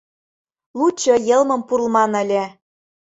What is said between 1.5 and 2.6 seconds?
пурлман ыле.